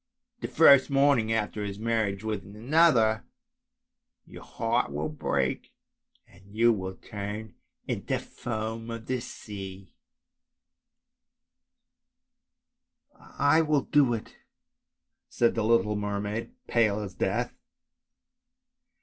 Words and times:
The 0.39 0.47
first 0.47 0.89
morning 0.89 1.31
after 1.31 1.63
his 1.63 1.77
marriage 1.77 2.23
with 2.23 2.43
another 2.43 3.23
your 4.25 4.41
heart 4.41 4.91
will 4.91 5.09
break, 5.09 5.71
and 6.27 6.43
you 6.55 6.73
will 6.73 6.95
turn 6.95 7.53
into 7.87 8.17
foam 8.17 8.89
of 8.89 9.05
the 9.05 9.19
sea." 9.21 9.93
i 13.13 13.19
+ 13.21 13.21
ANDERSEN'S 13.21 13.29
FAIRY 13.29 13.29
TALES" 13.29 13.39
I 13.57 13.61
will 13.61 13.81
do 13.83 14.13
it," 14.15 14.37
said 15.29 15.53
the 15.53 15.63
little 15.63 15.95
mermaid 15.95 16.45
as 16.47 16.53
pale 16.65 16.99
as 17.01 17.13
death. 17.13 17.53